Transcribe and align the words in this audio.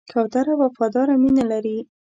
کوتره 0.11 0.53
وفاداره 0.61 1.15
مینه 1.21 1.43
لري. 1.51 1.77